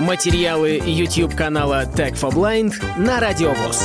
Материалы 0.00 0.80
YouTube 0.84 1.36
канала 1.36 1.84
Tech 1.84 2.14
for 2.14 2.34
Blind 2.34 2.72
на 2.98 3.20
Радиовоз. 3.20 3.80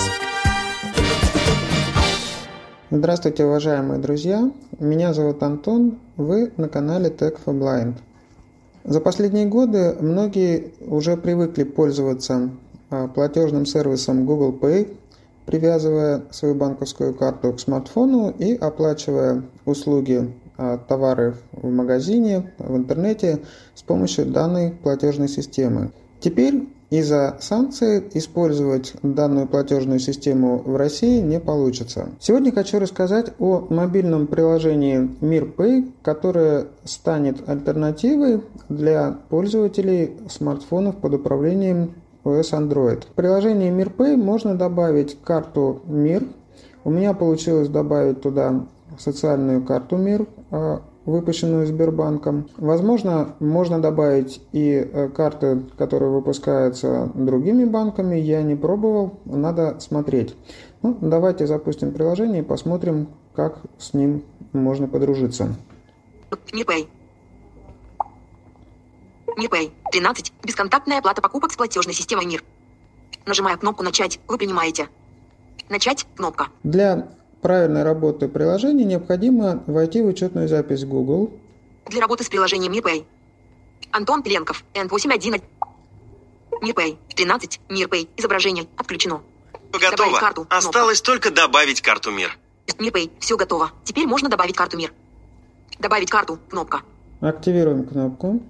Здравствуйте, 2.90 3.46
уважаемые 3.46 4.00
друзья! 4.00 4.52
Меня 4.80 5.14
зовут 5.14 5.44
Антон, 5.44 6.00
вы 6.18 6.52
на 6.58 6.68
канале 6.68 7.10
Tech 7.10 7.38
for 7.46 7.54
Blind. 7.54 7.94
За 8.84 9.00
последние 9.00 9.46
годы 9.46 9.98
многие 10.00 10.72
уже 10.82 11.16
привыкли 11.16 11.64
пользоваться 11.64 12.50
а, 12.90 13.08
платежным 13.08 13.68
сервисом 13.68 14.26
Google 14.26 14.58
Pay, 14.60 14.98
привязывая 15.46 16.24
свою 16.32 16.56
банковскую 16.56 17.14
карту 17.14 17.54
к 17.54 17.60
смартфону 17.60 18.32
и 18.32 18.56
оплачивая 18.56 19.44
услуги 19.66 20.34
товары 20.88 21.36
в 21.52 21.70
магазине, 21.70 22.52
в 22.58 22.76
интернете 22.76 23.40
с 23.76 23.82
помощью 23.82 24.26
данной 24.26 24.72
платежной 24.72 25.28
системы. 25.28 25.92
Теперь 26.20 26.68
из-за 26.90 27.38
санкций 27.40 28.04
использовать 28.16 28.94
данную 29.04 29.48
платежную 29.48 30.00
систему 30.00 30.58
в 30.58 30.76
России 30.76 31.22
не 31.22 31.40
получится. 31.40 32.10
Сегодня 32.20 32.52
хочу 32.52 32.80
рассказать 32.80 33.32
о 33.38 33.68
мобильном 33.70 34.26
приложении 34.26 35.10
MirPay, 35.22 35.92
которое 36.02 36.66
станет 36.84 37.48
альтернативой 37.48 38.42
для 38.70 39.18
пользователей 39.30 40.18
смартфонов 40.30 40.98
под 40.98 41.14
управлением 41.14 41.94
OS 42.24 42.52
Android. 42.54 43.04
В 43.04 43.14
приложении 43.14 43.72
MirPay 43.72 44.16
можно 44.16 44.56
добавить 44.56 45.18
карту 45.24 45.82
Мир. 45.86 46.24
У 46.84 46.90
меня 46.90 47.14
получилось 47.14 47.70
добавить 47.70 48.22
туда 48.22 48.66
социальную 48.98 49.64
карту 49.64 49.98
МИР, 49.98 50.22
а, 50.22 50.39
выпущенную 51.10 51.66
Сбербанком. 51.68 52.50
Возможно, 52.58 53.36
можно 53.40 53.82
добавить 53.82 54.42
и 54.52 54.72
э, 54.72 55.10
карты, 55.10 55.64
которые 55.78 56.12
выпускаются 56.12 57.12
другими 57.14 57.66
банками. 57.66 58.16
Я 58.16 58.42
не 58.42 58.56
пробовал, 58.56 59.20
надо 59.26 59.80
смотреть. 59.80 60.36
Ну, 60.82 60.98
давайте 61.02 61.48
запустим 61.48 61.92
приложение 61.92 62.42
и 62.42 62.46
посмотрим, 62.46 63.10
как 63.36 63.60
с 63.78 63.94
ним 63.94 64.24
можно 64.54 64.88
подружиться. 64.88 65.56
МИРПэй. 66.54 66.88
МИРПэй. 69.38 69.72
13. 69.92 70.34
Бесконтактная 70.44 71.00
оплата 71.00 71.22
покупок 71.22 71.52
с 71.52 71.58
платежной 71.58 71.94
системой 71.94 72.26
МИР. 72.26 72.44
Нажимая 73.26 73.58
кнопку 73.58 73.84
«Начать», 73.84 74.20
вы 74.28 74.38
принимаете. 74.38 74.88
Начать. 75.70 76.08
Кнопка. 76.16 76.48
Для 76.64 77.10
правильной 77.42 77.84
работы 77.84 78.28
приложения 78.28 78.86
необходимо 78.86 79.64
войти 79.68 80.02
в 80.02 80.08
учетную 80.08 80.48
запись 80.48 80.86
Google. 80.86 81.32
Для 81.88 82.02
работы 82.02 82.24
с 82.24 82.30
приложением 82.30 82.72
MirPay. 82.74 83.06
Антон 83.92 84.24
Пеленков, 84.24 84.64
N81. 84.74 85.42
MirPay. 86.62 86.98
13. 87.16 87.60
MirPay. 87.70 88.10
Изображение. 88.18 88.66
Отключено. 88.78 89.22
Готово. 89.72 89.92
Добавить 89.92 90.20
карту. 90.20 90.42
Кнопка. 90.42 90.58
Осталось 90.58 91.02
только 91.02 91.32
добавить 91.32 91.82
карту 91.82 92.12
МИР. 92.12 92.38
MirPay. 92.78 93.12
Все 93.20 93.38
готово. 93.38 93.72
Теперь 93.84 94.06
можно 94.08 94.30
добавить 94.30 94.56
карту 94.56 94.78
МИР. 94.78 94.94
Добавить 95.80 96.10
карту. 96.10 96.40
Кнопка. 96.50 96.82
Активируем 97.22 97.86
кнопку. 97.86 98.42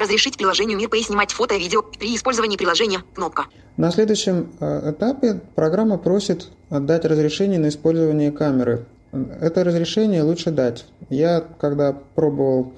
Разрешить 0.00 0.38
приложению 0.38 0.78
MirPay 0.78 1.02
снимать 1.02 1.30
фото 1.30 1.54
и 1.54 1.58
видео 1.58 1.82
при 1.82 2.16
использовании 2.16 2.56
приложения. 2.56 3.00
Кнопка. 3.14 3.44
На 3.76 3.90
следующем 3.90 4.50
э, 4.58 4.92
этапе 4.92 5.42
программа 5.54 5.98
просит 5.98 6.48
отдать 6.70 7.04
разрешение 7.04 7.58
на 7.58 7.68
использование 7.68 8.32
камеры. 8.32 8.86
Это 9.12 9.62
разрешение 9.62 10.22
лучше 10.22 10.52
дать. 10.52 10.86
Я, 11.10 11.44
когда 11.58 11.92
пробовал 12.14 12.72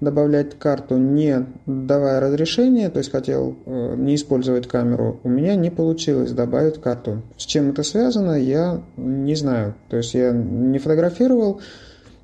добавлять 0.00 0.56
карту, 0.56 0.96
не 0.96 1.46
давая 1.66 2.20
разрешения, 2.20 2.90
то 2.90 2.98
есть 2.98 3.10
хотел 3.10 3.56
э, 3.66 3.94
не 3.96 4.14
использовать 4.14 4.68
камеру, 4.68 5.18
у 5.24 5.28
меня 5.28 5.56
не 5.56 5.70
получилось 5.70 6.30
добавить 6.30 6.80
карту. 6.80 7.22
С 7.36 7.44
чем 7.44 7.70
это 7.70 7.82
связано, 7.82 8.40
я 8.40 8.80
не 8.96 9.34
знаю. 9.34 9.74
То 9.88 9.96
есть 9.96 10.14
я 10.14 10.30
не 10.30 10.78
фотографировал 10.78 11.60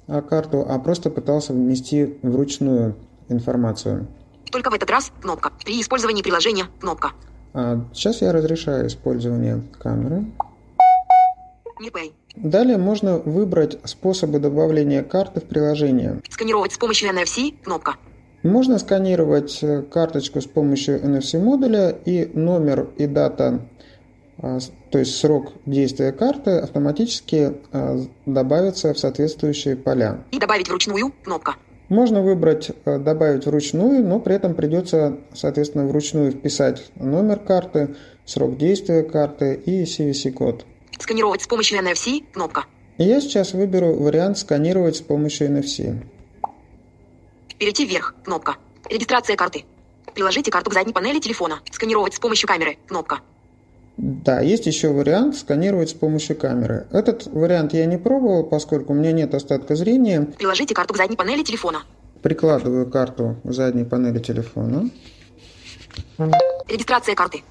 а, 0.06 0.22
карту, 0.22 0.64
а 0.68 0.78
просто 0.78 1.10
пытался 1.10 1.52
внести 1.52 2.18
вручную 2.22 2.94
информацию. 3.28 4.06
Только 4.54 4.70
в 4.70 4.74
этот 4.74 4.88
раз 4.88 5.10
кнопка. 5.20 5.50
При 5.64 5.80
использовании 5.80 6.22
приложения 6.22 6.66
кнопка. 6.78 7.10
А 7.54 7.80
сейчас 7.92 8.22
я 8.22 8.30
разрешаю 8.30 8.86
использование 8.86 9.64
камеры. 9.80 10.26
MirPay. 11.82 12.12
Далее 12.36 12.78
можно 12.78 13.18
выбрать 13.18 13.80
способы 13.82 14.38
добавления 14.38 15.02
карты 15.02 15.40
в 15.40 15.44
приложение. 15.44 16.20
Сканировать 16.30 16.72
с 16.72 16.78
помощью 16.78 17.10
NFC 17.10 17.56
кнопка. 17.64 17.96
Можно 18.44 18.78
сканировать 18.78 19.58
э, 19.62 19.82
карточку 19.82 20.40
с 20.40 20.46
помощью 20.46 21.02
NFC-модуля 21.02 21.90
и 21.90 22.26
номер 22.26 22.90
и 22.96 23.08
дата, 23.08 23.60
а, 24.38 24.58
то 24.92 24.98
есть 25.00 25.16
срок 25.16 25.52
действия 25.66 26.12
карты 26.12 26.58
автоматически 26.58 27.54
а, 27.72 27.96
добавятся 28.24 28.94
в 28.94 29.00
соответствующие 29.00 29.74
поля. 29.74 30.22
И 30.30 30.38
добавить 30.38 30.68
вручную 30.68 31.12
кнопка. 31.24 31.56
Можно 31.94 32.22
выбрать 32.22 32.72
э, 32.86 32.98
добавить 32.98 33.46
вручную, 33.46 34.04
но 34.04 34.18
при 34.18 34.34
этом 34.34 34.56
придется, 34.56 35.16
соответственно, 35.32 35.86
вручную 35.86 36.32
вписать 36.32 36.90
номер 36.96 37.38
карты, 37.38 37.94
срок 38.24 38.56
действия 38.56 39.04
карты 39.04 39.54
и 39.54 39.84
CVC-код. 39.84 40.66
Сканировать 40.98 41.42
с 41.42 41.46
помощью 41.46 41.78
NFC 41.78 42.24
кнопка. 42.32 42.64
И 42.98 43.04
я 43.04 43.20
сейчас 43.20 43.52
выберу 43.52 43.94
вариант 43.94 44.38
сканировать 44.38 44.96
с 44.96 45.02
помощью 45.02 45.48
NFC. 45.48 46.04
Перейти 47.60 47.86
вверх 47.86 48.16
кнопка. 48.24 48.56
Регистрация 48.90 49.36
карты. 49.36 49.64
Приложите 50.14 50.50
карту 50.50 50.70
к 50.70 50.74
задней 50.74 50.92
панели 50.92 51.20
телефона. 51.20 51.60
Сканировать 51.70 52.14
с 52.14 52.18
помощью 52.18 52.48
камеры 52.48 52.76
кнопка. 52.88 53.20
Да, 53.96 54.40
есть 54.40 54.66
еще 54.66 54.88
вариант 54.88 55.36
сканировать 55.36 55.90
с 55.90 55.94
помощью 55.94 56.36
камеры. 56.36 56.86
Этот 56.90 57.26
вариант 57.26 57.72
я 57.74 57.86
не 57.86 57.96
пробовал, 57.96 58.44
поскольку 58.44 58.92
у 58.92 58.96
меня 58.96 59.12
нет 59.12 59.34
остатка 59.34 59.76
зрения. 59.76 60.22
Приложите 60.36 60.74
карту 60.74 60.94
к 60.94 60.96
задней 60.96 61.16
панели 61.16 61.42
телефона. 61.42 61.82
Прикладываю 62.22 62.90
карту 62.90 63.36
к 63.44 63.52
задней 63.52 63.84
панели 63.84 64.18
телефона. 64.18 64.90
Регистрация 66.68 67.14
карты. 67.14 67.42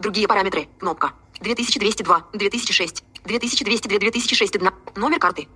Другие 0.00 0.26
параметры. 0.26 0.66
Кнопка. 0.78 1.12
2202, 1.40 2.26
2006, 2.34 3.04
2202, 3.24 3.98
2006, 3.98 4.56
одна. 4.56 4.72
Номер 4.96 5.18
карты. 5.18 5.46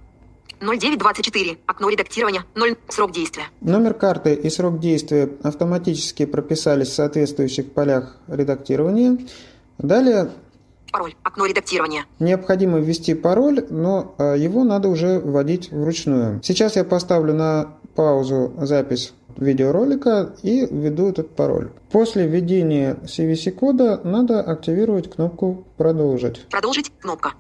0924. 0.61 1.59
Окно 1.67 1.89
редактирования. 1.89 2.45
0. 2.55 2.77
Срок 2.89 3.13
действия. 3.13 3.45
Номер 3.61 3.95
карты 3.95 4.35
и 4.35 4.49
срок 4.49 4.79
действия 4.79 5.29
автоматически 5.43 6.25
прописались 6.27 6.89
в 6.89 6.95
соответствующих 6.95 7.73
полях 7.73 8.17
редактирования. 8.29 9.19
Далее 9.79 10.31
Пароль. 10.95 11.15
Окно 11.25 11.47
редактирования. 11.47 12.05
необходимо 12.21 12.79
ввести 12.79 13.15
пароль, 13.15 13.67
но 13.69 14.15
э, 14.17 14.37
его 14.39 14.63
надо 14.63 14.89
уже 14.89 15.19
вводить 15.19 15.73
вручную. 15.73 16.41
Сейчас 16.45 16.77
я 16.77 16.85
поставлю 16.85 17.35
на 17.35 17.75
паузу 17.97 18.53
запись 18.59 19.13
видеоролика 19.37 20.37
и 20.45 20.65
введу 20.71 21.09
этот 21.09 21.35
пароль. 21.35 21.73
После 21.91 22.29
введения 22.29 22.97
CVC-кода 23.03 24.03
надо 24.05 24.41
активировать 24.41 25.11
кнопку 25.11 25.65
«Продолжить». 25.77 26.47
Продолжить. 26.49 26.93
Кнопка. 27.01 27.33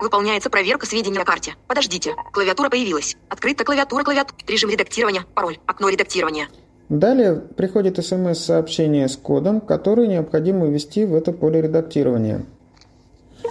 Выполняется 0.00 0.50
проверка 0.50 0.86
сведений 0.86 1.18
о 1.18 1.24
карте. 1.24 1.54
Подождите. 1.68 2.16
Клавиатура 2.32 2.68
появилась. 2.68 3.16
Открыта 3.28 3.64
клавиатура 3.64 4.02
клавиатура. 4.02 4.36
Режим 4.48 4.70
редактирования. 4.70 5.24
Пароль. 5.34 5.58
Окно 5.66 5.88
редактирования. 5.88 6.48
Далее 6.88 7.34
приходит 7.36 8.04
смс-сообщение 8.04 9.08
с 9.08 9.16
кодом, 9.16 9.60
который 9.60 10.06
необходимо 10.06 10.66
ввести 10.66 11.04
в 11.04 11.14
это 11.14 11.32
поле 11.32 11.62
редактирования. 11.62 12.44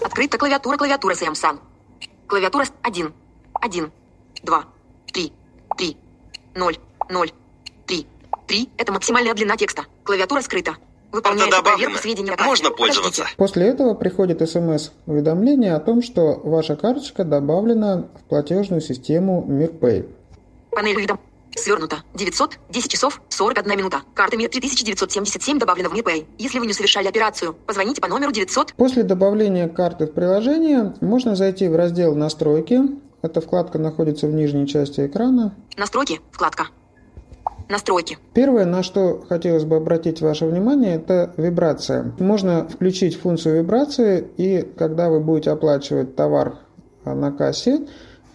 Открыта 0.04 0.38
клавиатура 0.38 0.78
клавиатура 0.78 1.14
Samsung. 1.14 1.60
Клавиатура 2.28 2.66
1. 2.84 3.14
1. 3.62 3.92
2. 4.44 4.64
3. 5.14 5.34
3. 5.78 5.98
0. 6.56 6.78
0. 7.10 7.32
3. 7.88 8.08
3. 8.48 8.70
Это 8.78 8.92
максимальная 8.92 9.34
длина 9.34 9.58
текста. 9.58 9.84
Клавиатура 10.04 10.42
скрыта. 10.42 10.76
Выполняется 11.12 11.62
проверка 11.62 12.00
сведений 12.00 12.32
о 12.32 12.36
карте. 12.36 12.46
Можно 12.46 12.70
Подождите. 12.72 13.02
пользоваться. 13.02 13.26
После 13.38 13.68
этого 13.68 13.94
приходит 13.94 14.48
смс-уведомление 14.50 15.76
о 15.76 15.80
том, 15.80 16.02
что 16.02 16.40
ваша 16.44 16.76
карточка 16.76 17.24
добавлена 17.24 18.08
в 18.20 18.30
платежную 18.30 18.82
систему 18.82 19.46
MirPay. 19.48 20.10
Панель 20.72 21.00
видом. 21.00 21.20
Свернуто. 21.56 21.98
900, 22.14 22.60
10 22.70 22.92
часов, 22.92 23.22
41 23.30 23.78
минута. 23.78 24.02
Карта 24.14 24.38
МИР 24.38 24.50
3977 24.50 25.60
добавлена 25.60 25.90
в 25.90 25.94
MirPay. 25.94 26.26
Если 26.38 26.60
вы 26.60 26.68
не 26.68 26.74
совершали 26.74 27.08
операцию, 27.08 27.54
позвоните 27.54 28.02
по 28.02 28.08
номеру 28.08 28.32
900. 28.32 28.74
После 28.76 29.04
добавления 29.04 29.68
карты 29.68 30.06
в 30.06 30.14
приложение 30.14 30.94
можно 31.02 31.36
зайти 31.36 31.68
в 31.68 31.76
раздел 31.76 32.16
«Настройки». 32.16 32.82
Эта 33.22 33.40
вкладка 33.40 33.80
находится 33.80 34.28
в 34.28 34.34
нижней 34.34 34.68
части 34.68 35.06
экрана. 35.06 35.56
Настройки. 35.78 36.20
Вкладка. 36.32 36.68
Настройки. 37.70 38.18
Первое, 38.34 38.66
на 38.66 38.84
что 38.84 39.24
хотелось 39.30 39.64
бы 39.64 39.78
обратить 39.78 40.22
ваше 40.22 40.46
внимание, 40.46 40.96
это 40.96 41.34
вибрация. 41.38 42.14
Можно 42.20 42.68
включить 42.68 43.20
функцию 43.20 43.60
вибрации, 43.60 44.28
и 44.38 44.62
когда 44.78 45.10
вы 45.10 45.22
будете 45.22 45.52
оплачивать 45.52 46.16
товар 46.16 46.58
а, 47.06 47.16
на 47.16 47.32
кассе, 47.32 47.88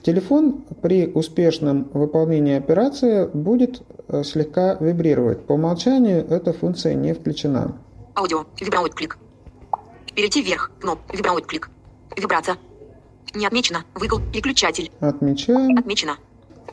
Телефон 0.02 0.64
при 0.80 1.06
успешном 1.06 1.90
выполнении 1.92 2.56
операции 2.56 3.26
будет 3.26 3.82
э, 4.08 4.22
слегка 4.22 4.74
вибрировать. 4.80 5.44
По 5.44 5.52
умолчанию 5.52 6.26
эта 6.28 6.52
функция 6.52 6.94
не 6.94 7.12
включена. 7.14 7.76
Аудио. 8.14 8.44
Вибраут 8.60 8.94
клик. 8.94 9.18
Перейти 10.14 10.42
вверх. 10.42 10.70
Кноп. 10.80 11.00
Вибраут 11.12 11.46
клик. 11.46 11.70
Вибрация. 12.16 12.56
Не 13.34 13.46
отмечено. 13.46 13.84
Выкл. 13.94 14.18
Переключатель. 14.32 14.90
Отмечаем. 15.00 15.76
Отмечено. 15.76 16.16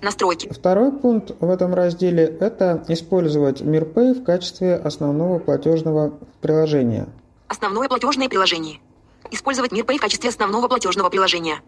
Настройки. 0.02 0.52
Второй 0.52 0.92
пункт 0.92 1.32
в 1.40 1.50
этом 1.50 1.74
разделе– 1.74 2.24
это 2.40 2.84
использовать 2.90 3.62
MirPay 3.62 4.14
в 4.14 4.24
качестве 4.24 4.76
основного 4.76 5.40
платежного 5.40 6.14
приложения. 6.42 7.08
Основное 7.48 7.88
платежное 7.88 8.30
приложение. 8.30 8.80
Использовать 9.32 9.72
MirPay 9.72 9.98
в 9.98 10.02
качестве 10.02 10.30
основного 10.30 10.68
платежного 10.68 11.10
приложения. 11.10 11.62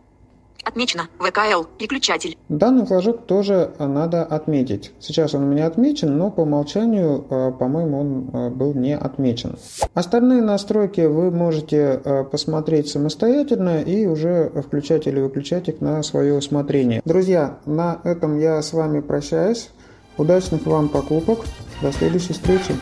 Отмечено. 0.78 1.08
ВКЛ. 1.18 1.64
Переключатель. 1.80 2.38
Данный 2.50 2.86
флажок 2.86 3.26
тоже 3.26 3.72
надо 3.80 4.24
отметить. 4.24 4.92
Сейчас 5.00 5.34
он 5.34 5.46
у 5.46 5.48
меня 5.48 5.66
отмечен, 5.66 6.16
но 6.16 6.30
по 6.30 6.42
умолчанию, 6.42 7.26
э, 7.28 7.52
по-моему, 7.58 8.00
он 8.00 8.30
э, 8.32 8.50
был 8.52 8.76
не 8.76 8.96
отмечен. 8.96 9.58
Остальные 9.96 10.44
настройки 10.44 11.02
вы 11.02 11.32
можете 11.32 12.00
э, 12.06 12.24
посмотреть 12.26 12.90
самостоятельно 12.90 13.82
и 13.82 14.06
уже 14.06 14.52
включать 14.68 15.08
или 15.08 15.20
выключать 15.20 15.68
их 15.68 15.82
на 15.82 16.04
свое 16.04 16.36
усмотрение. 16.36 17.02
Друзья, 17.06 17.58
на 17.66 18.00
этом 18.04 18.40
я 18.40 18.62
с 18.62 18.72
вами 18.72 19.00
прощаюсь. 19.00 19.72
Удачных 20.20 20.68
вам 20.68 20.90
покупок. 20.90 21.40
До 21.82 21.92
следующей 21.92 22.34
встречи. 22.34 22.76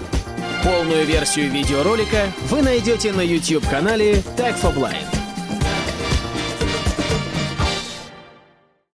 Полную 0.65 1.05
версию 1.05 1.49
видеоролика 1.49 2.25
вы 2.49 2.61
найдете 2.61 3.13
на 3.13 3.21
YouTube-канале 3.21 4.15
Tag 4.35 4.55
for 4.61 4.75
Blind. 4.75 5.14